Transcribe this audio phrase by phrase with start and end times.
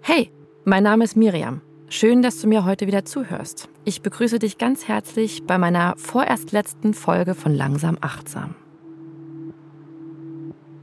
[0.00, 0.32] Hey,
[0.64, 1.60] mein Name ist Miriam.
[1.88, 3.68] Schön, dass du mir heute wieder zuhörst.
[3.84, 8.56] Ich begrüße dich ganz herzlich bei meiner vorerst letzten Folge von Langsam Achtsam.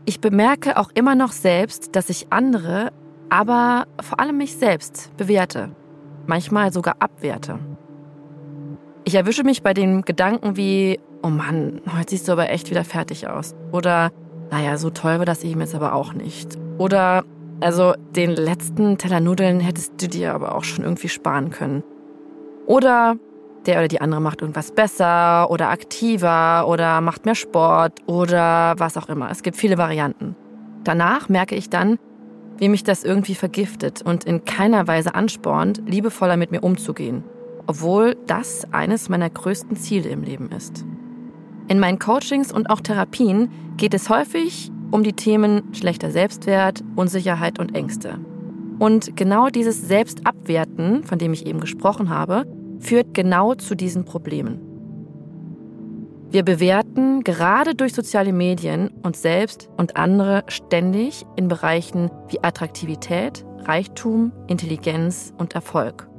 [0.06, 2.94] Ich bemerke auch immer noch selbst, dass ich andere,
[3.30, 5.72] aber vor allem mich selbst bewerte,
[6.26, 7.60] manchmal sogar abwerte.
[9.08, 12.84] Ich erwische mich bei den Gedanken wie, oh Mann, heute siehst du aber echt wieder
[12.84, 13.54] fertig aus.
[13.72, 14.12] Oder,
[14.50, 16.58] naja, so toll war das eben jetzt aber auch nicht.
[16.80, 17.24] Oder,
[17.62, 21.84] also den letzten Teller Nudeln hättest du dir aber auch schon irgendwie sparen können.
[22.66, 23.18] Oder
[23.68, 28.98] der oder die andere macht irgendwas besser oder aktiver oder macht mehr Sport oder was
[28.98, 29.30] auch immer.
[29.30, 30.36] Es gibt viele Varianten.
[30.84, 32.00] Danach merke ich dann,
[32.58, 37.24] wie mich das irgendwie vergiftet und in keiner Weise anspornt, liebevoller mit mir umzugehen
[37.68, 40.86] obwohl das eines meiner größten Ziele im Leben ist.
[41.68, 47.60] In meinen Coachings und auch Therapien geht es häufig um die Themen schlechter Selbstwert, Unsicherheit
[47.60, 48.20] und Ängste.
[48.78, 52.46] Und genau dieses Selbstabwerten, von dem ich eben gesprochen habe,
[52.80, 54.60] führt genau zu diesen Problemen.
[56.30, 63.46] Wir bewerten gerade durch soziale Medien uns selbst und andere ständig in Bereichen wie Attraktivität,
[63.60, 66.10] Reichtum, Intelligenz und Erfolg.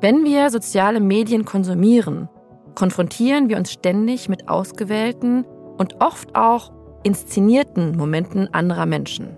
[0.00, 2.30] Wenn wir soziale Medien konsumieren,
[2.74, 5.44] konfrontieren wir uns ständig mit ausgewählten
[5.76, 9.36] und oft auch inszenierten Momenten anderer Menschen.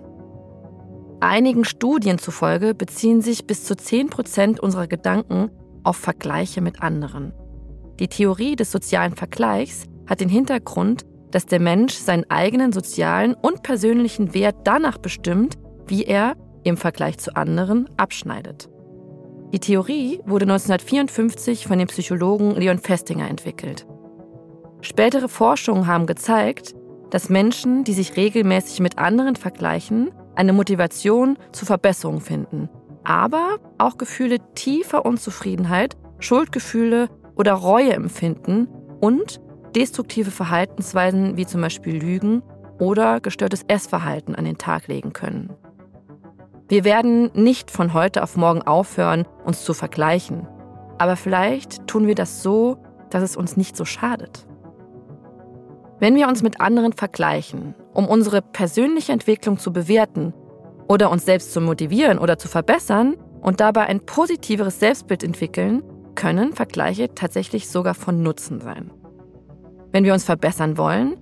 [1.19, 5.49] Einigen Studien zufolge beziehen sich bis zu 10 Prozent unserer Gedanken
[5.83, 7.33] auf Vergleiche mit anderen.
[7.99, 13.63] Die Theorie des sozialen Vergleichs hat den Hintergrund, dass der Mensch seinen eigenen sozialen und
[13.63, 18.69] persönlichen Wert danach bestimmt, wie er im Vergleich zu anderen abschneidet.
[19.53, 23.85] Die Theorie wurde 1954 von dem Psychologen Leon Festinger entwickelt.
[24.81, 26.73] Spätere Forschungen haben gezeigt,
[27.11, 32.67] dass Menschen, die sich regelmäßig mit anderen vergleichen, eine Motivation zur Verbesserung finden,
[33.03, 38.67] aber auch Gefühle tiefer Unzufriedenheit, Schuldgefühle oder Reue empfinden
[39.01, 39.39] und
[39.75, 42.41] destruktive Verhaltensweisen wie zum Beispiel Lügen
[42.79, 45.53] oder gestörtes Essverhalten an den Tag legen können.
[46.73, 50.47] Wir werden nicht von heute auf morgen aufhören, uns zu vergleichen.
[50.97, 52.79] Aber vielleicht tun wir das so,
[53.11, 54.47] dass es uns nicht so schadet.
[55.99, 60.33] Wenn wir uns mit anderen vergleichen, um unsere persönliche Entwicklung zu bewerten
[60.87, 65.83] oder uns selbst zu motivieren oder zu verbessern und dabei ein positiveres Selbstbild entwickeln,
[66.15, 68.89] können Vergleiche tatsächlich sogar von Nutzen sein.
[69.91, 71.17] Wenn wir uns verbessern wollen,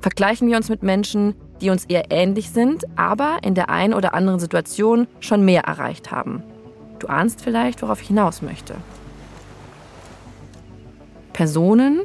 [0.00, 4.12] vergleichen wir uns mit Menschen, die uns eher ähnlich sind, aber in der einen oder
[4.12, 6.42] anderen Situation schon mehr erreicht haben.
[6.98, 8.74] Du ahnst vielleicht, worauf ich hinaus möchte.
[11.32, 12.02] Personen,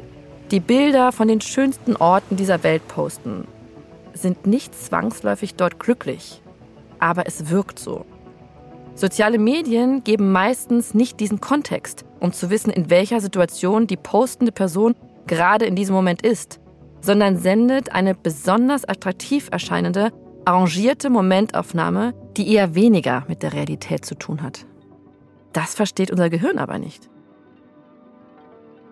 [0.50, 3.46] die Bilder von den schönsten Orten dieser Welt posten,
[4.14, 6.40] sind nicht zwangsläufig dort glücklich,
[6.98, 8.06] aber es wirkt so.
[8.94, 14.52] Soziale Medien geben meistens nicht diesen Kontext, um zu wissen, in welcher Situation die postende
[14.52, 14.94] Person
[15.26, 16.60] gerade in diesem Moment ist
[17.00, 20.12] sondern sendet eine besonders attraktiv erscheinende,
[20.44, 24.66] arrangierte Momentaufnahme, die eher weniger mit der Realität zu tun hat.
[25.52, 27.08] Das versteht unser Gehirn aber nicht.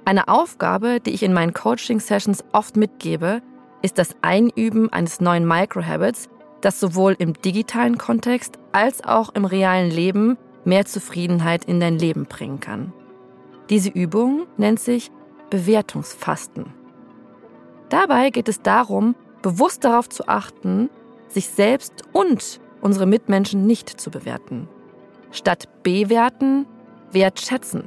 [0.05, 3.43] Eine Aufgabe, die ich in meinen Coaching-Sessions oft mitgebe,
[3.83, 6.29] ist das Einüben eines neuen Microhabits,
[6.61, 12.25] das sowohl im digitalen Kontext als auch im realen Leben mehr Zufriedenheit in dein Leben
[12.25, 12.93] bringen kann.
[13.71, 15.11] Diese Übung nennt sich
[15.51, 16.78] Bewertungsfasten.
[17.89, 20.91] Dabei geht es darum, bewusst darauf zu achten,
[21.29, 24.69] sich selbst und unsere Mitmenschen nicht zu bewerten.
[25.31, 26.67] Statt bewerten,
[27.13, 27.85] wertschätzen.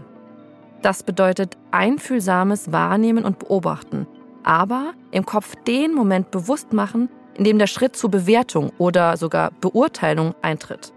[0.81, 4.07] Das bedeutet einfühlsames Wahrnehmen und Beobachten,
[4.43, 9.51] aber im Kopf den Moment bewusst machen, in dem der Schritt zur Bewertung oder sogar
[9.61, 10.93] Beurteilung eintritt.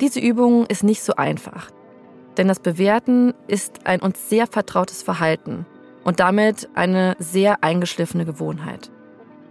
[0.00, 1.70] Diese Übung ist nicht so einfach,
[2.36, 5.64] denn das Bewerten ist ein uns sehr vertrautes Verhalten
[6.06, 8.92] und damit eine sehr eingeschliffene Gewohnheit.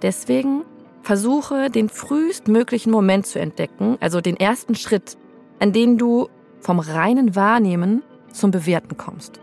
[0.02, 0.64] Deswegen
[1.02, 5.18] versuche den frühestmöglichen Moment zu entdecken, also den ersten Schritt,
[5.60, 6.30] an dem du
[6.62, 9.42] vom reinen Wahrnehmen zum Bewerten kommst.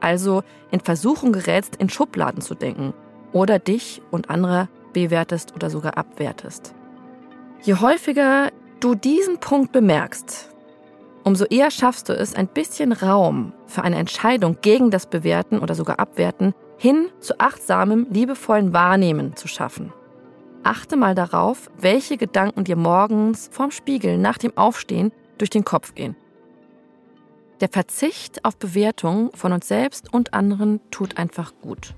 [0.00, 2.94] Also in Versuchung gerätst, in Schubladen zu denken
[3.32, 6.74] oder dich und andere bewertest oder sogar abwertest.
[7.60, 8.50] Je häufiger
[8.80, 10.55] du diesen Punkt bemerkst,
[11.26, 15.74] umso eher schaffst du es, ein bisschen Raum für eine Entscheidung gegen das Bewerten oder
[15.74, 19.92] sogar Abwerten hin zu achtsamem, liebevollen Wahrnehmen zu schaffen.
[20.62, 25.96] Achte mal darauf, welche Gedanken dir morgens vorm Spiegel nach dem Aufstehen durch den Kopf
[25.96, 26.14] gehen.
[27.60, 31.94] Der Verzicht auf Bewertung von uns selbst und anderen tut einfach gut.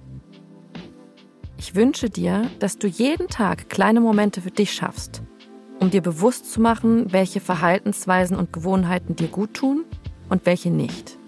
[1.58, 5.22] Ich wünsche dir, dass du jeden Tag kleine Momente für dich schaffst,
[5.80, 9.84] um dir bewusst zu machen, welche Verhaltensweisen und Gewohnheiten dir gut tun
[10.28, 11.18] und welche nicht.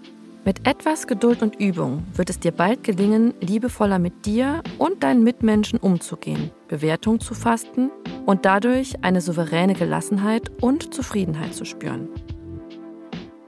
[0.43, 5.23] Mit etwas Geduld und Übung wird es dir bald gelingen, liebevoller mit dir und deinen
[5.23, 7.91] Mitmenschen umzugehen, Bewertung zu fasten
[8.25, 12.09] und dadurch eine souveräne Gelassenheit und Zufriedenheit zu spüren.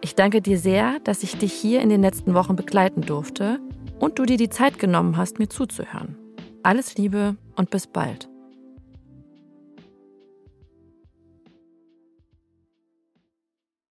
[0.02, 3.60] Ich danke dir sehr, dass ich dich hier in den letzten Wochen begleiten durfte
[4.00, 6.18] und du dir die Zeit genommen hast, mir zuzuhören.
[6.62, 8.33] Alles Liebe und bis bald.